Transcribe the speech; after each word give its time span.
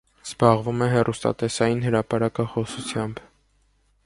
Զբաղվում 0.27 0.79
է 0.85 0.87
հեռուստատեսային 0.93 1.85
հրապարակախոսությամբ։ 1.87 3.23